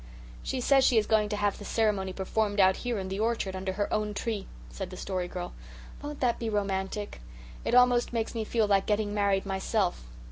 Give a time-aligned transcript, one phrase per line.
[0.41, 3.55] "She says she is going to have the ceremony performed out here in the orchard
[3.55, 5.53] under her own tree," said the Story Girl.
[6.01, 7.21] "Won't that be romantic?
[7.63, 10.01] It almost makes me feel like getting married myself."